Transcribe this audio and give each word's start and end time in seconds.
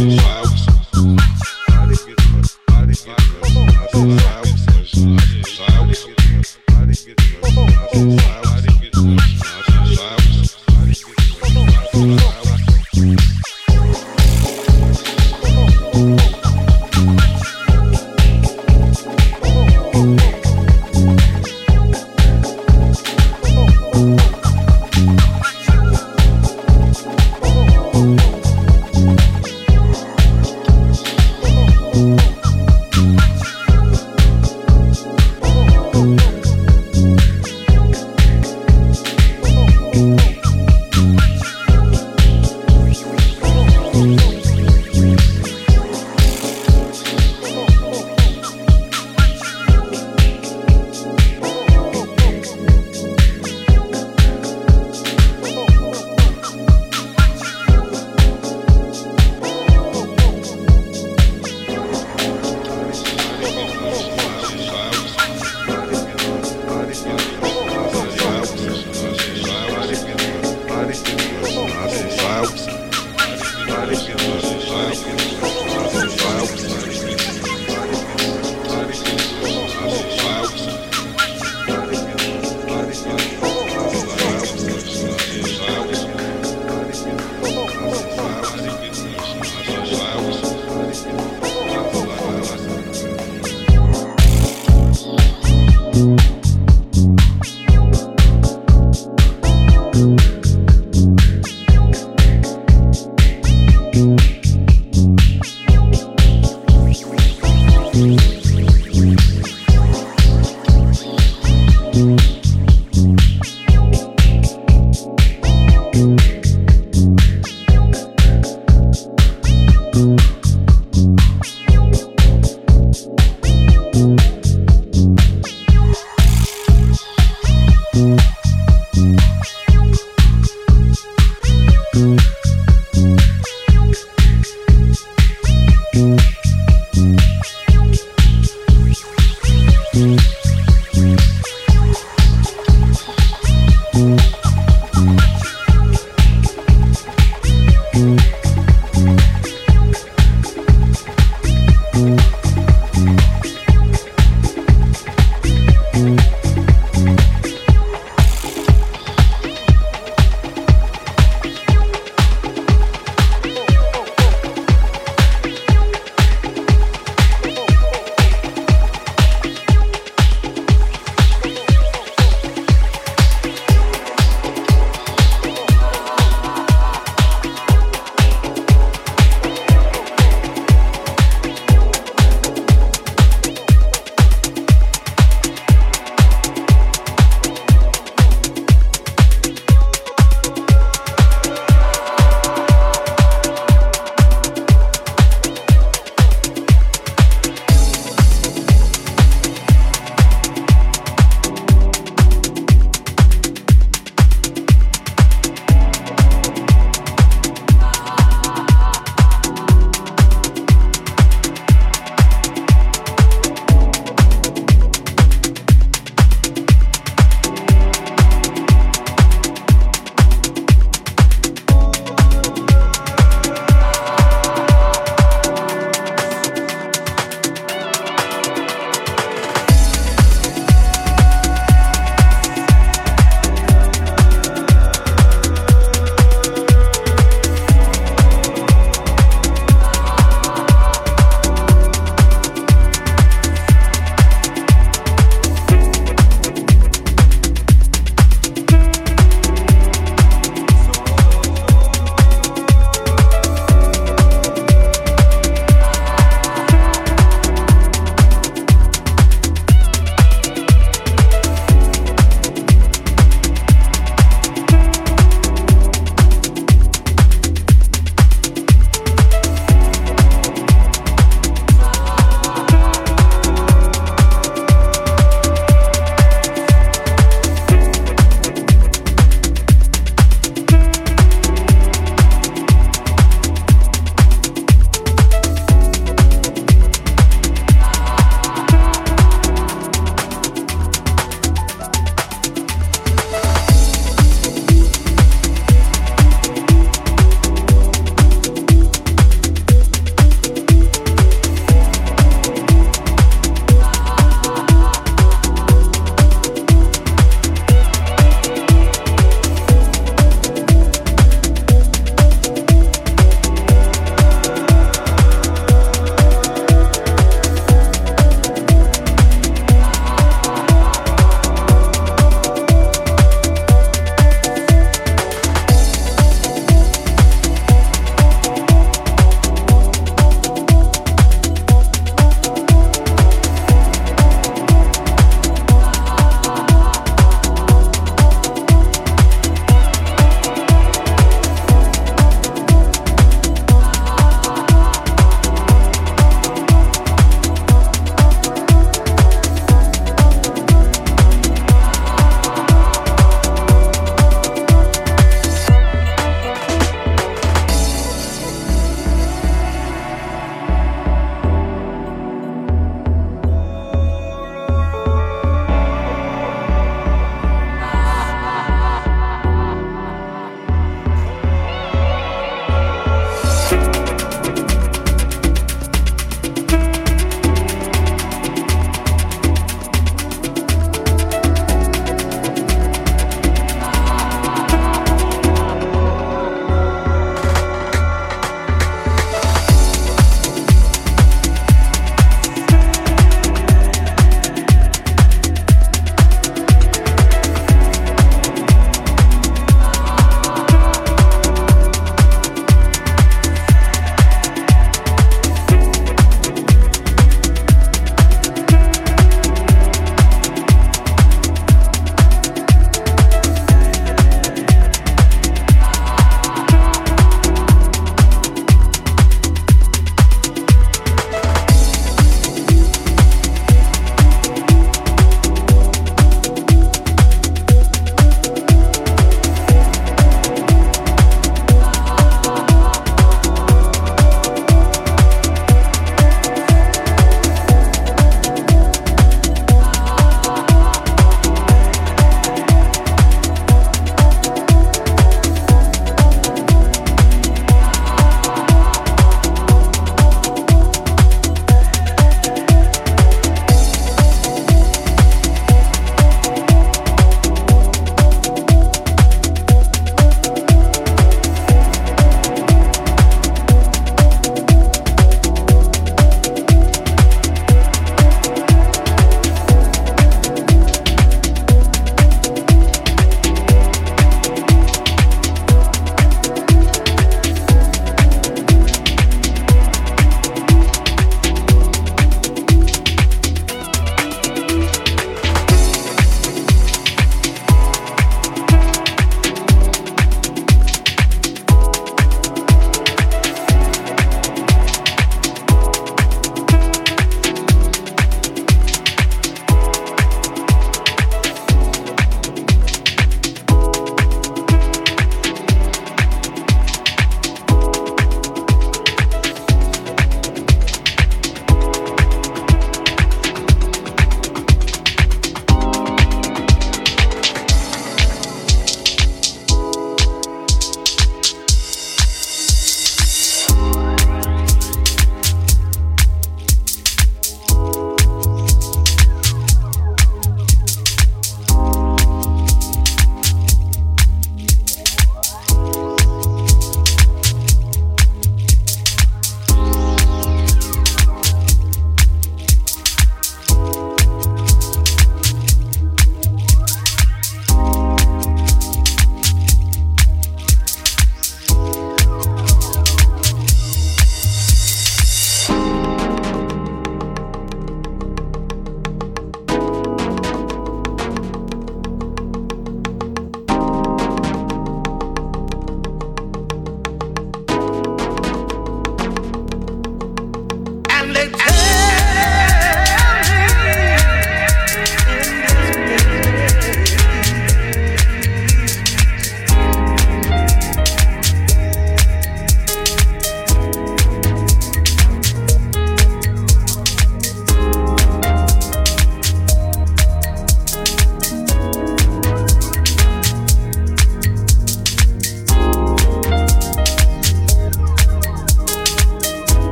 Show. 0.00 0.29